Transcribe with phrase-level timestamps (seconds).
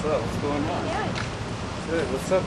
[0.00, 0.24] What's up?
[0.24, 0.86] What's going on?
[0.88, 1.12] Yeah.
[1.92, 2.08] Good.
[2.08, 2.40] What's up?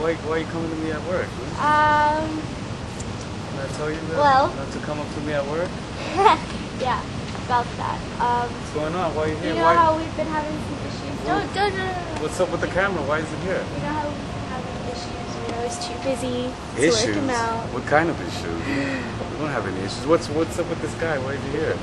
[0.00, 1.28] Why, why are you coming to me at work?
[1.60, 2.24] Um.
[2.40, 4.16] Can I tell you that?
[4.16, 5.68] Well- Not to come up to me at work?
[6.80, 7.04] yeah.
[7.44, 8.00] About that.
[8.16, 8.48] Um.
[8.48, 9.12] What's going on?
[9.12, 9.52] Why are you here?
[9.52, 9.76] You know why?
[9.76, 11.20] how we've been having some issues.
[11.28, 12.22] Don't, no, no, no.
[12.24, 13.04] What's up with the camera?
[13.04, 13.60] Why is it here?
[13.60, 15.28] You know how we've been having issues.
[15.36, 17.12] You know, it's too busy to Issues?
[17.12, 17.60] work him out.
[17.76, 18.56] What kind of issues?
[18.72, 20.08] we don't have any issues.
[20.08, 21.20] What's what's up with this guy?
[21.20, 21.76] Why are you here?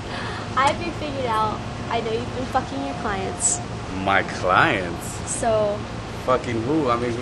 [0.56, 1.60] I've been figured out.
[1.92, 3.60] I know you've been fucking your clients.
[4.02, 5.06] My clients?
[5.30, 5.78] So
[6.26, 6.90] Fucking who?
[6.90, 7.12] I mean,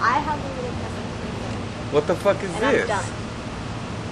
[0.00, 1.94] I have a little present for you.
[1.94, 2.88] what the fuck is this?
[2.88, 3.04] done.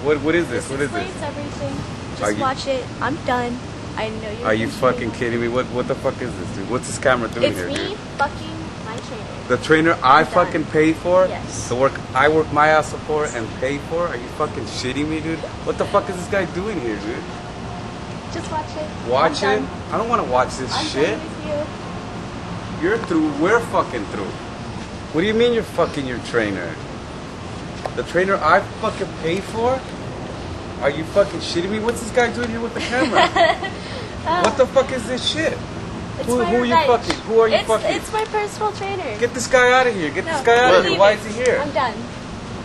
[0.05, 0.67] What what is this?
[0.67, 1.21] This What is this?
[1.21, 1.75] everything.
[2.17, 2.85] Just you- watch it.
[3.01, 3.57] I'm done.
[3.97, 4.47] I know you're.
[4.47, 5.47] Are you fucking kidding me?
[5.49, 6.69] What what the fuck is this, dude?
[6.69, 7.97] What's this camera doing It's here, me dude?
[8.17, 9.47] fucking my trainer.
[9.49, 10.33] The trainer I I'm done.
[10.33, 11.27] fucking pay for?
[11.27, 11.67] Yes.
[11.69, 14.07] The work I work my ass off for and pay for?
[14.07, 15.39] Are you fucking shitting me, dude?
[15.67, 17.23] What the fuck is this guy doing here, dude?
[18.33, 18.87] Just watch it.
[19.09, 19.67] Watch I'm it?
[19.67, 19.91] Done.
[19.93, 21.19] I don't want to watch this I'm shit.
[22.83, 23.19] Done with you.
[23.19, 23.43] You're through.
[23.43, 24.31] We're fucking through.
[25.13, 26.75] What do you mean you're fucking your trainer?
[27.95, 29.79] The trainer I fucking pay for?
[30.81, 31.79] Are you fucking shitting me?
[31.79, 33.29] What's this guy doing here with the camera?
[34.23, 35.51] Uh, what the fuck is this shit?
[35.51, 37.15] Who- who are you fucking?
[37.27, 37.91] Who are you it's, fucking?
[37.93, 39.19] It's my personal trainer.
[39.19, 40.11] Get this guy out of here.
[40.11, 40.97] Get no, this guy out of here.
[40.97, 41.59] Why is he here?
[41.61, 41.93] I'm done.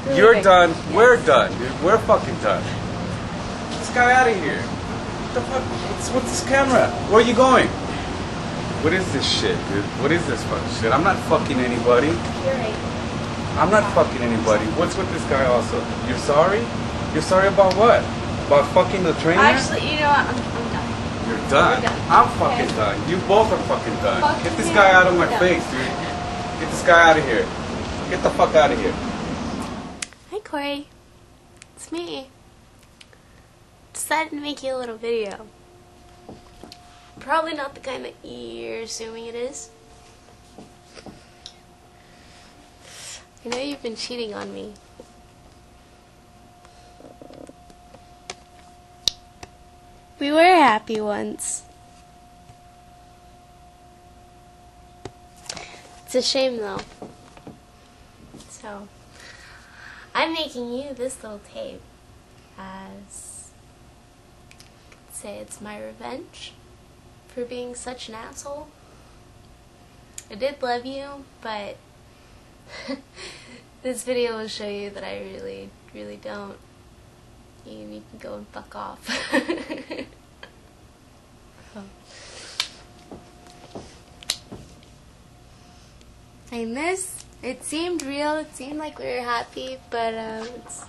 [0.06, 0.44] We're You're leaving.
[0.44, 0.70] done.
[0.70, 0.94] Yes.
[0.94, 1.82] We're done, dude.
[1.82, 2.62] We're fucking done.
[2.62, 4.62] Get this guy out of here.
[4.62, 5.62] What the fuck?
[5.62, 6.90] What's, what's this camera?
[7.10, 7.68] Where are you going?
[8.82, 9.84] What is this shit, dude?
[10.00, 10.92] What is this fucking shit?
[10.92, 12.10] I'm not fucking anybody.
[13.58, 14.64] I'm not fucking anybody.
[14.78, 15.82] What's with this guy also?
[16.06, 16.62] You're sorry?
[17.12, 18.00] You're sorry about what?
[18.46, 19.42] About fucking the trainer?
[19.42, 20.30] Actually, you know what?
[20.30, 21.28] I'm, I'm done.
[21.28, 21.82] You're done.
[21.82, 22.00] Done.
[22.08, 22.76] I'm fucking Okay.
[22.76, 23.10] done.
[23.10, 24.20] You both are fucking done.
[24.22, 25.40] Fuck Get this guy out of my done.
[25.40, 25.80] face, dude.
[26.62, 27.46] Get this guy out of here.
[28.10, 28.94] Get the fuck out of here.
[30.30, 30.86] Hi, Corey.
[31.74, 32.28] It's me.
[33.92, 35.46] Decided to make you a little video.
[37.28, 39.68] Probably not the kind that you're assuming it is.
[43.44, 44.72] I know you've been cheating on me.
[50.18, 51.64] We were happy once.
[56.06, 56.80] It's a shame though.
[58.48, 58.88] So,
[60.14, 61.82] I'm making you this little tape
[62.56, 63.50] as
[65.12, 66.54] say it's my revenge
[67.28, 68.68] for being such an asshole.
[70.30, 71.76] I did love you, but
[73.82, 76.58] this video will show you that I really, really don't.
[77.64, 79.08] And you can go and fuck off.
[86.50, 87.24] I miss.
[87.42, 88.36] It seemed real.
[88.36, 90.84] It seemed like we were happy, but um, it's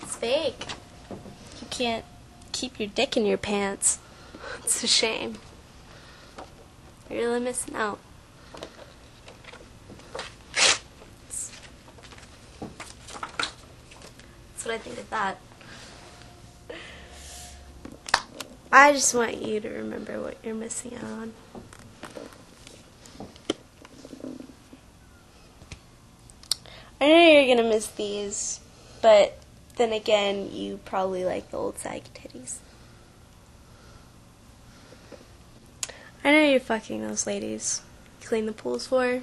[0.00, 0.66] it's fake.
[1.10, 2.04] You can't
[2.52, 3.98] keep your dick in your pants.
[4.64, 5.38] It's a shame.
[7.10, 7.98] You're really missing out.
[14.62, 15.38] That's what I think of that.
[18.70, 21.32] I just want you to remember what you're missing out on.
[27.00, 28.60] I know you're gonna miss these,
[29.02, 29.36] but
[29.76, 32.58] then again, you probably like the old saggy titties.
[36.24, 37.82] I know you're fucking those ladies.
[38.22, 39.20] Clean the pools for.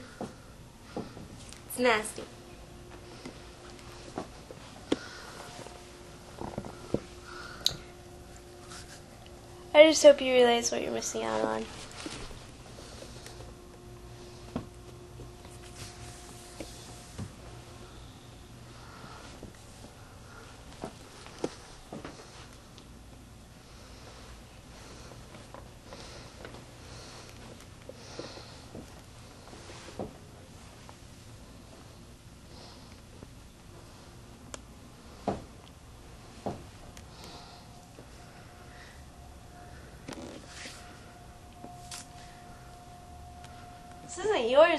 [1.68, 2.24] It's nasty.
[9.74, 11.66] I just hope you realize what you're missing out on.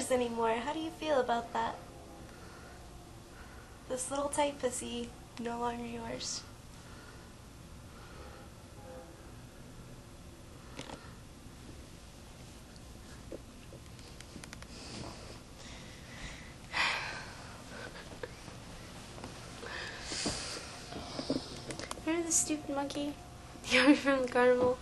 [0.11, 0.53] anymore.
[0.55, 1.75] How do you feel about that?
[3.89, 5.09] This little tight pussy,
[5.39, 6.41] no longer yours.
[22.05, 23.13] Remember the stupid monkey?
[23.69, 24.77] The one from the carnival?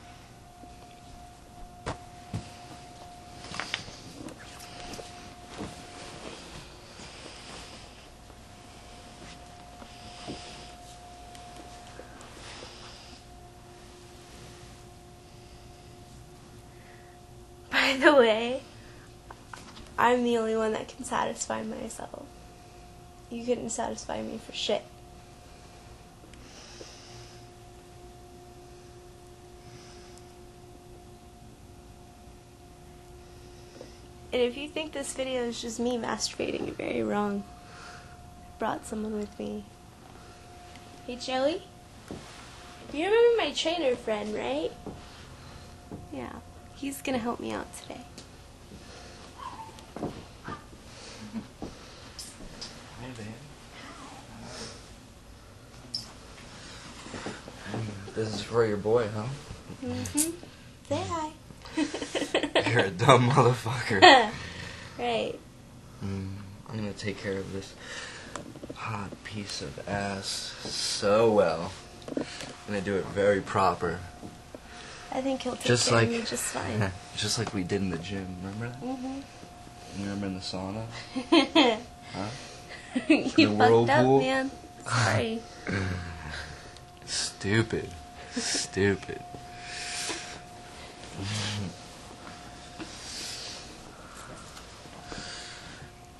[17.89, 18.61] By the way,
[19.97, 22.23] I'm the only one that can satisfy myself.
[23.31, 24.83] You couldn't satisfy me for shit.
[34.31, 37.43] And if you think this video is just me masturbating, you're very wrong.
[37.73, 39.63] I brought someone with me.
[41.07, 41.63] Hey, Joey?
[42.93, 44.71] You remember my trainer friend, right?
[46.13, 46.33] Yeah.
[46.79, 47.99] He's gonna help me out today.
[49.99, 50.07] Hey,
[53.17, 53.27] babe.
[58.15, 59.25] This is for your boy, huh?
[59.85, 60.31] Mm-hmm.
[60.87, 61.31] Say hi.
[62.71, 64.01] You're a dumb motherfucker.
[64.97, 65.37] right.
[66.01, 66.29] Mm,
[66.69, 67.73] I'm gonna take care of this
[68.75, 71.73] hot piece of ass so well.
[72.15, 72.23] I'm
[72.67, 73.99] gonna do it very proper.
[75.11, 76.91] I think he'll take Just care like of me just fine.
[77.17, 78.81] just like we did in the gym, remember that?
[78.81, 79.19] mm-hmm.
[79.97, 80.85] You remember in the sauna?
[82.11, 82.27] Huh?
[83.07, 84.51] you The fucked up, man.
[84.87, 85.41] Sorry.
[87.05, 87.89] Stupid.
[88.35, 89.21] Stupid.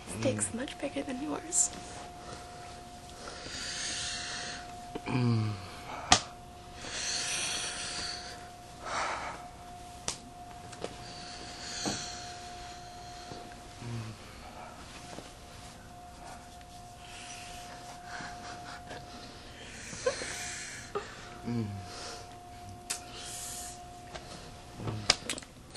[0.08, 1.72] His dick's much bigger than yours.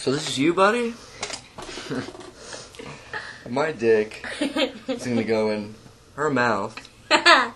[0.02, 0.94] So this is you, buddy?
[3.48, 4.26] My dick
[4.88, 5.76] is gonna go in
[6.16, 6.76] her mouth.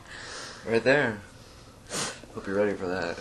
[0.64, 1.20] Right there.
[2.34, 3.16] Hope you're ready for that.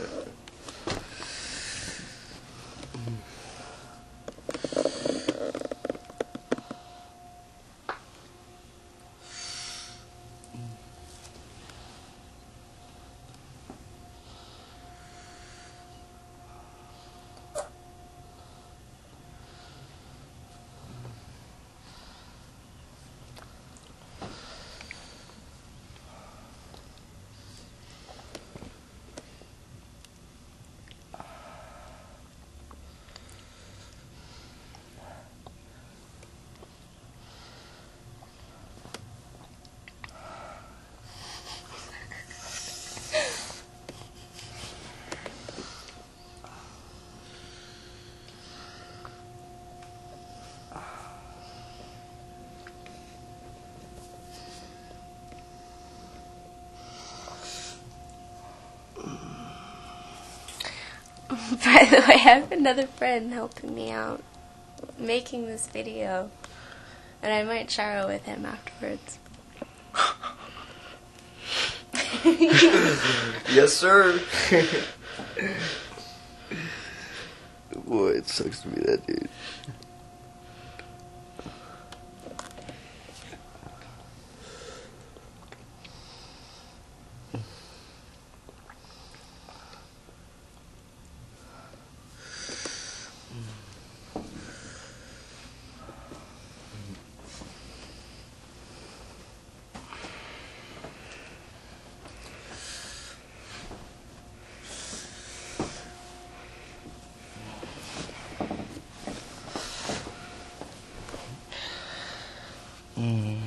[61.64, 64.24] By the way, I have another friend helping me out
[64.98, 66.32] making this video.
[67.22, 69.20] And I might shower with him afterwards.
[73.54, 74.20] Yes, sir.
[77.86, 79.30] Boy, it sucks to be that dude.
[112.98, 113.38] Mm.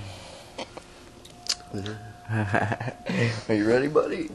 [2.55, 4.31] Are you ready, buddy?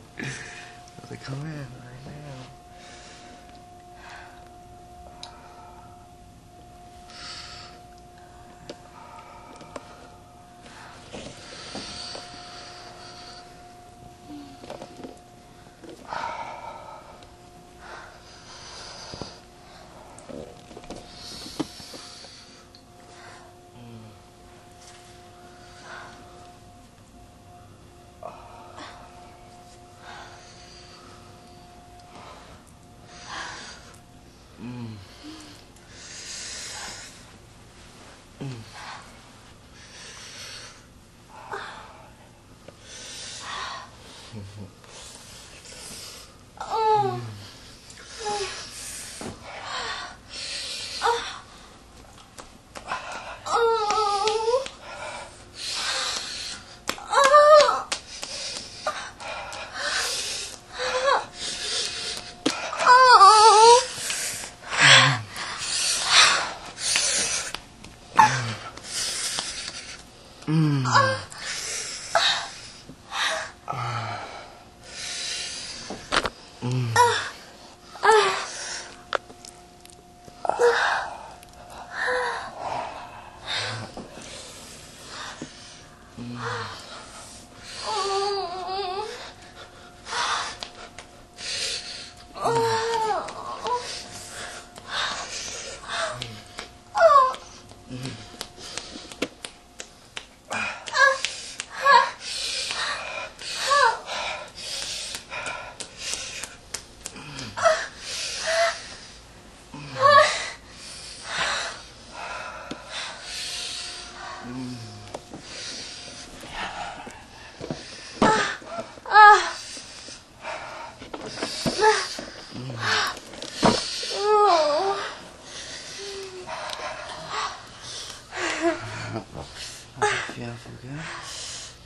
[130.84, 131.00] Good?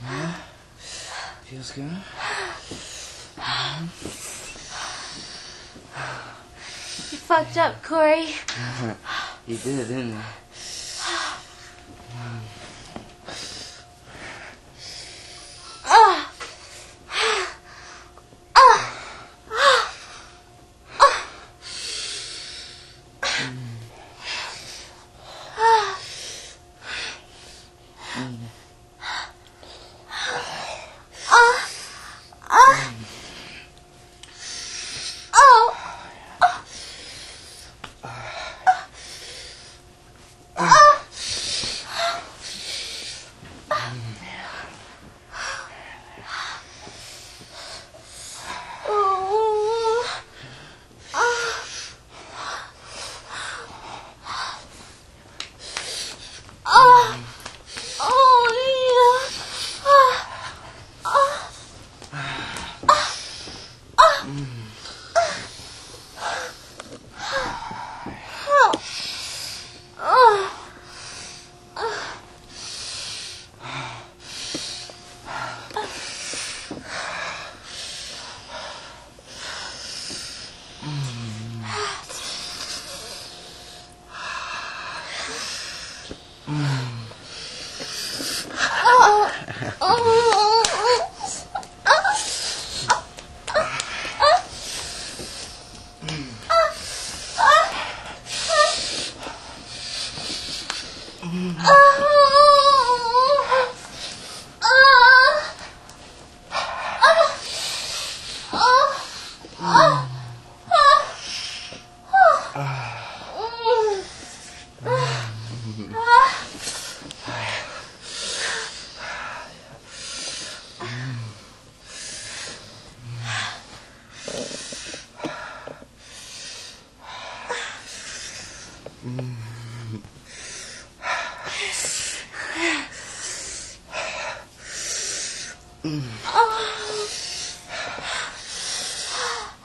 [0.02, 0.34] Yeah?
[1.44, 1.84] Feels good?
[7.10, 8.26] You fucked up, Corey.
[9.46, 10.18] You did, didn't you?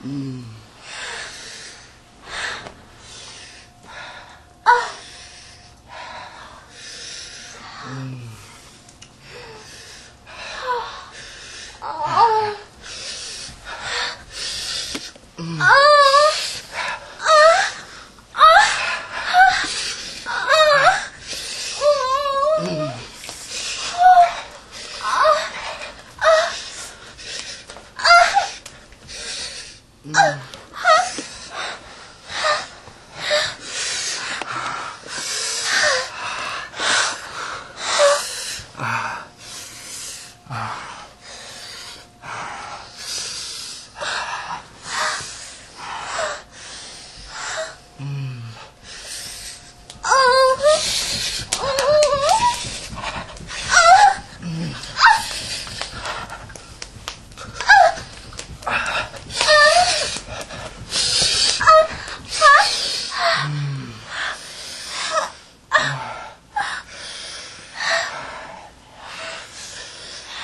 [0.03, 0.62] 嗯。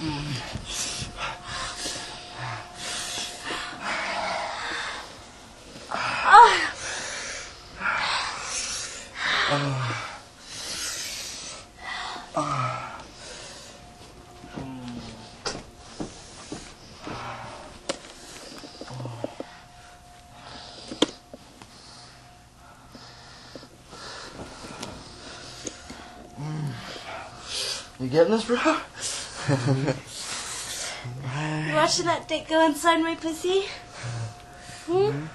[0.00, 0.08] You
[28.08, 28.80] getting this, bro?
[31.66, 33.64] You watching that dick go inside my pussy?
[34.86, 35.26] Hmm?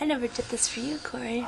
[0.00, 1.46] I never did this for you, Corey.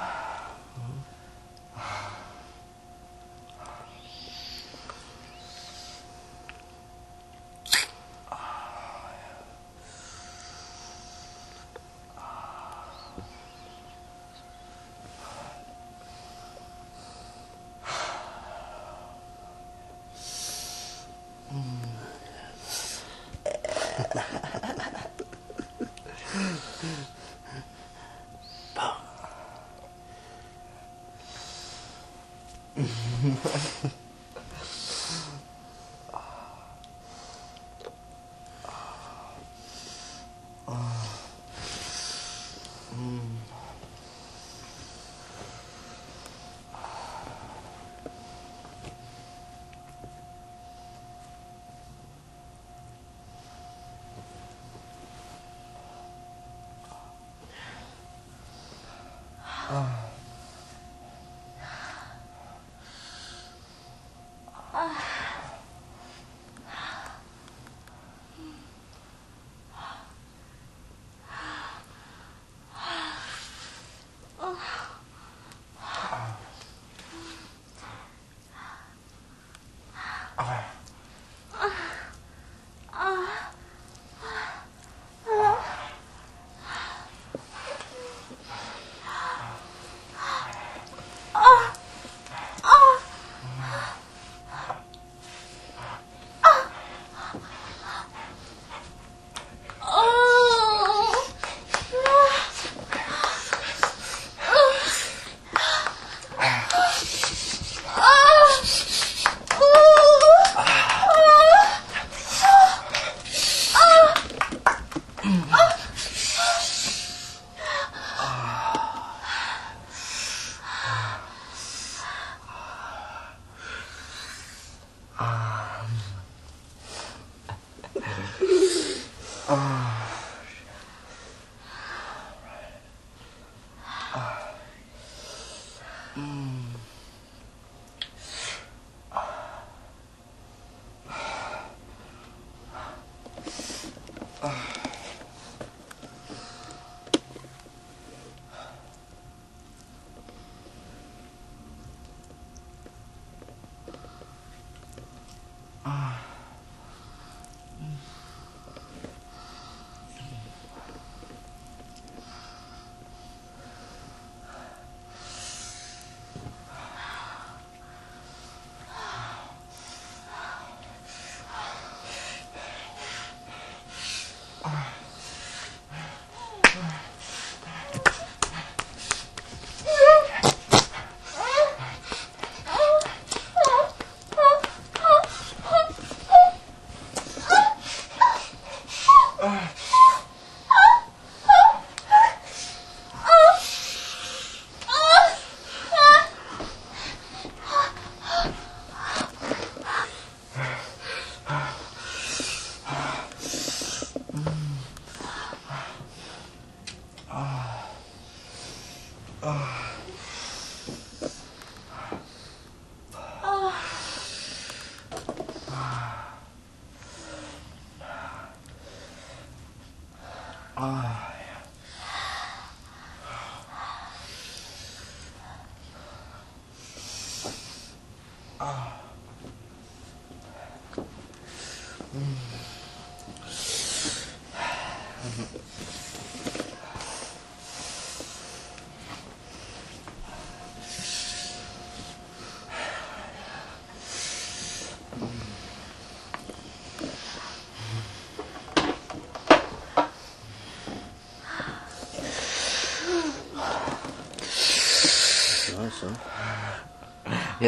[144.43, 144.82] Uh.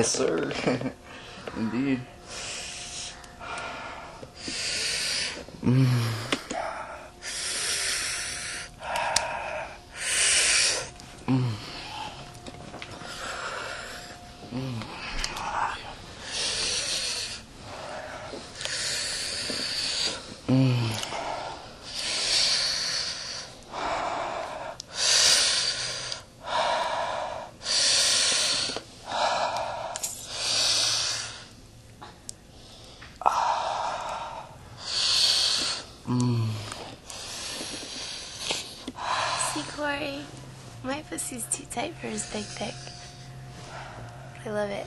[0.05, 0.53] Yes, sir.
[40.85, 42.75] my pussy's too tight for his big dick.
[44.44, 44.87] I love it.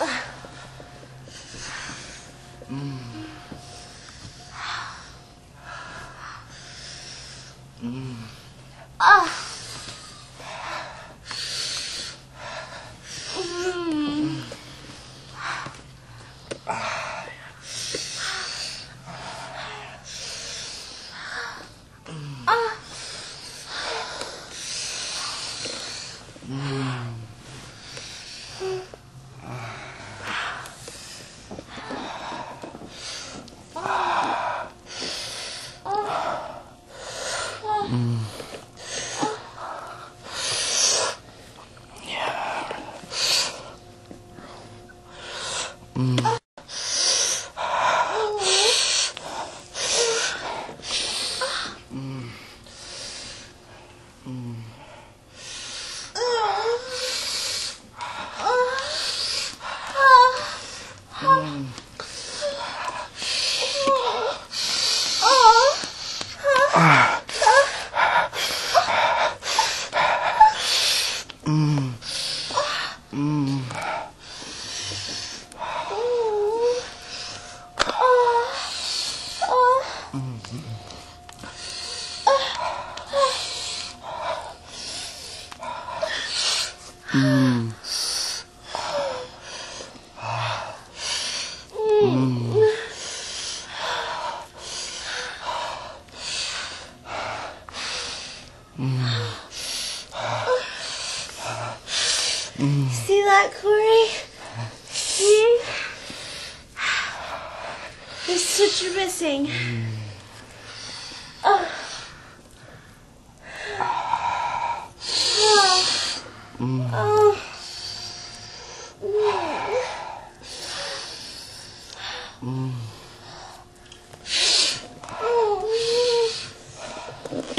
[0.00, 0.24] Ah.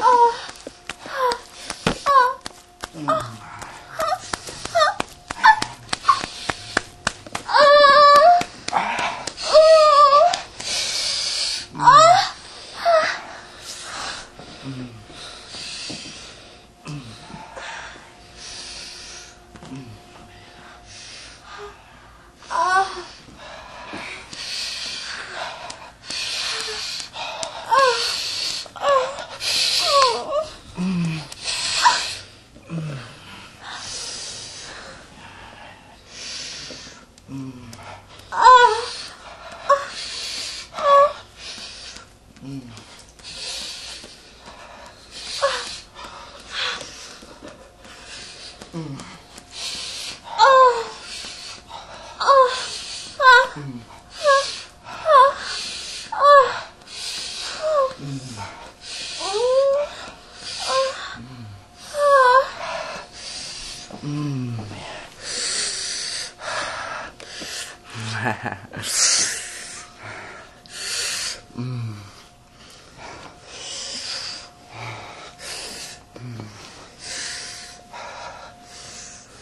[0.05, 0.52] Oh.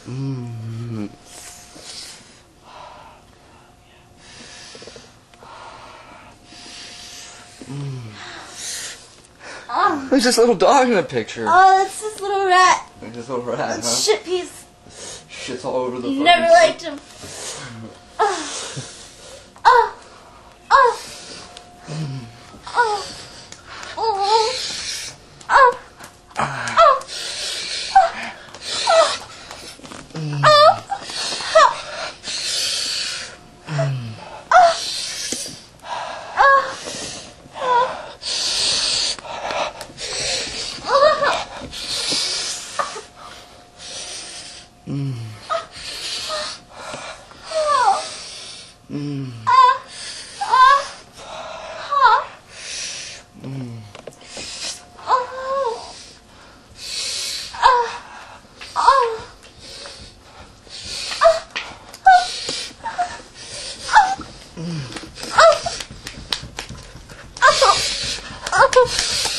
[0.08, 1.10] Mm.
[10.10, 11.46] There's this little dog in the picture.
[11.48, 12.90] Oh, that's this little rat.
[13.00, 13.82] There's this little rat, huh?
[13.82, 14.66] Shit piece.
[15.30, 17.00] Shit's all over the Never liked him.
[68.74, 69.31] This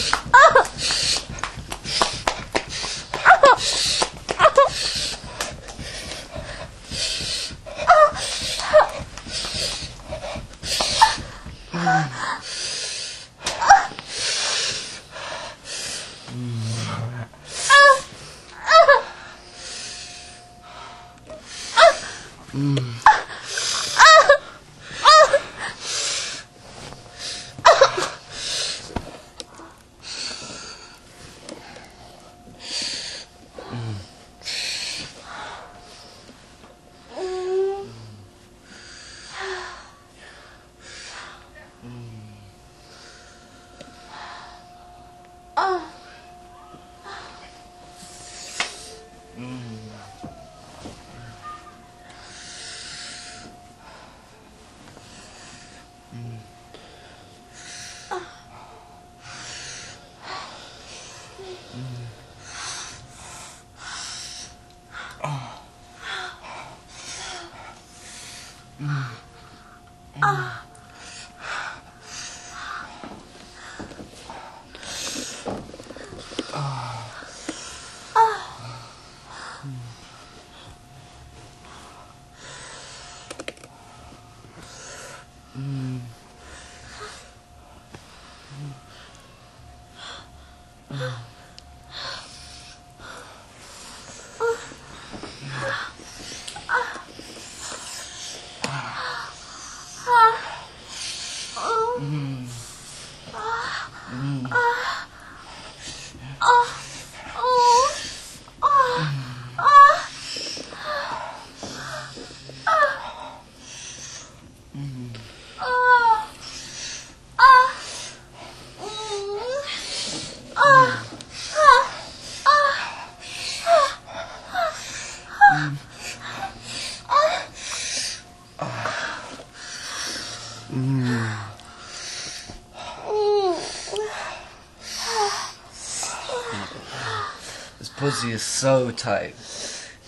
[138.03, 139.37] pussy is so tight.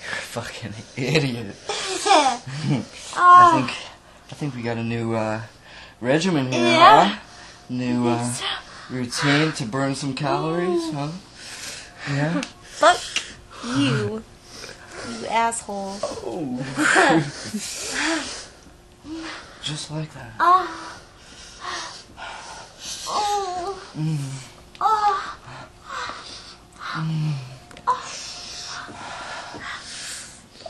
[0.03, 1.55] You're a fucking idiot.
[1.69, 2.41] I
[3.15, 3.53] ah.
[3.55, 3.71] think
[4.33, 5.43] I think we got a new uh,
[6.01, 7.05] regimen here, Yeah.
[7.05, 7.21] huh?
[7.69, 8.35] New uh,
[8.91, 10.93] routine to burn some calories, mm.
[10.93, 11.13] huh?
[12.13, 12.41] Yeah.
[12.63, 12.99] Fuck
[13.65, 14.25] you,
[15.09, 15.97] you asshole.
[16.03, 16.59] Oh.
[19.63, 20.33] Just like that.
[20.41, 21.01] Oh.
[23.07, 23.79] Oh.
[24.81, 25.39] Oh.
[26.95, 27.44] so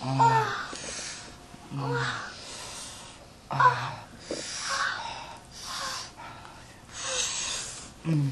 [0.05, 0.69] 啊，
[3.49, 3.95] 啊，
[8.05, 8.31] 嗯。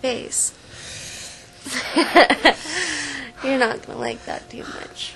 [0.00, 0.52] Face.
[3.44, 5.14] You're not gonna like that too much.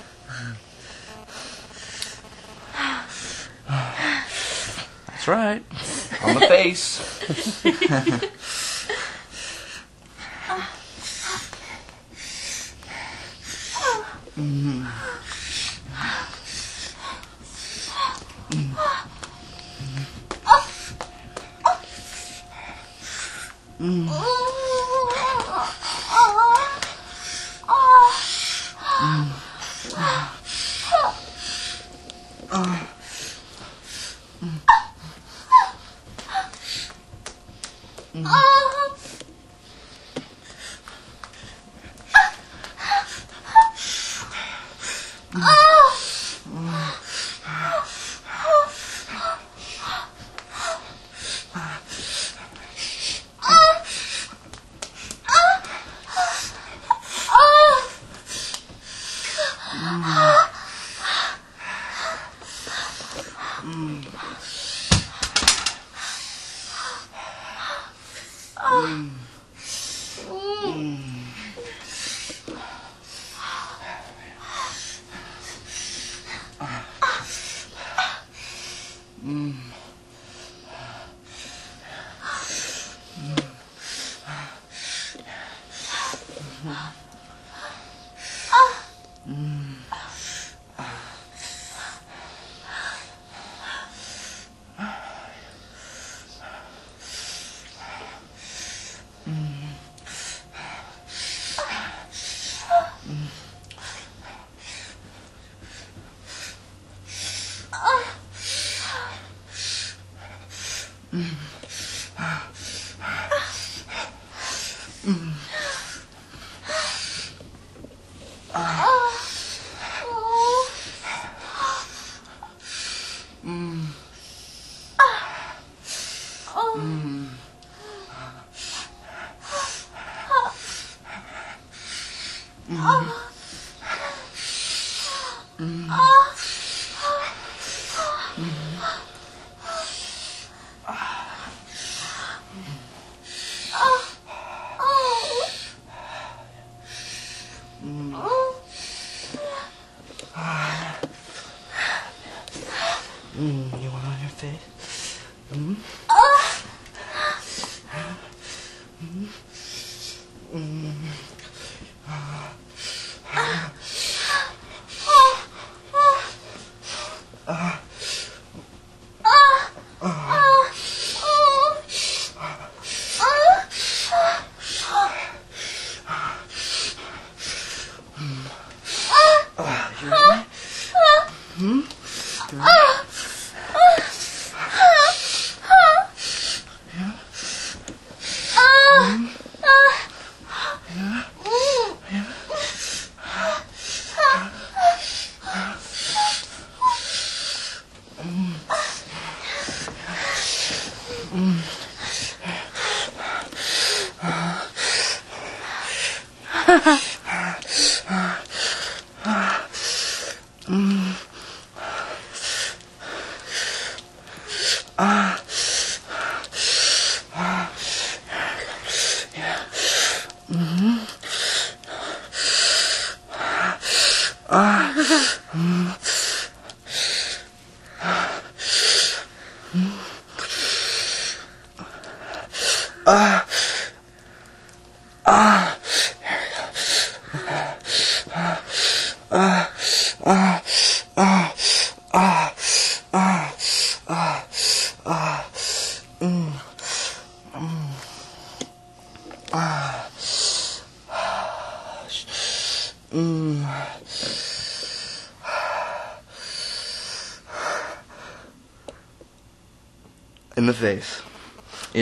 [5.06, 5.62] That's right.
[6.24, 7.00] On the face.
[23.82, 24.31] Mm, you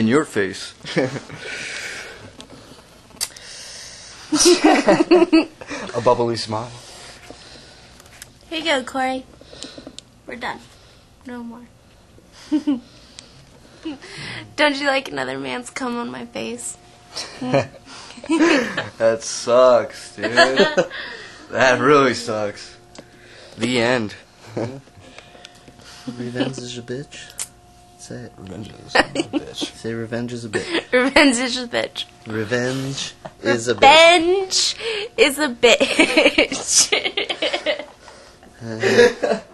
[0.01, 0.73] In your face.
[5.95, 6.71] A bubbly smile.
[8.49, 9.27] Here you go, Corey.
[10.25, 10.59] We're done.
[11.27, 11.67] No more.
[14.55, 16.79] Don't you like another man's cum on my face?
[18.97, 20.33] That sucks, dude.
[21.51, 22.75] that really sucks.
[23.55, 24.15] The end.
[26.07, 27.40] Revenge is a bitch.
[28.11, 28.31] Is Say it.
[28.37, 29.75] Revenge is a bitch.
[29.75, 30.91] Say revenge is a bitch.
[30.91, 32.05] Revenge is a bitch.
[32.27, 33.79] Revenge is a bitch.
[33.79, 34.75] Bench
[35.17, 35.49] is a
[39.31, 39.47] bitch.